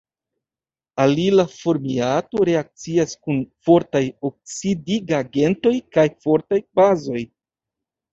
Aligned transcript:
Alila 1.01 1.43
formiato 1.55 2.41
reakcias 2.49 3.13
kun 3.27 3.43
fortaj 3.67 4.01
oksidigagentoj 4.31 5.75
kaj 5.99 6.07
fortaj 6.27 6.61
bazoj. 6.81 7.23